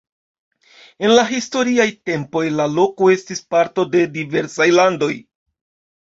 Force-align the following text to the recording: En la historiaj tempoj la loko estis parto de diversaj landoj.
En 1.07 1.11
la 1.17 1.25
historiaj 1.33 1.85
tempoj 2.09 2.41
la 2.59 2.65
loko 2.77 3.09
estis 3.15 3.43
parto 3.55 3.85
de 3.97 4.01
diversaj 4.17 4.67
landoj. 4.79 5.11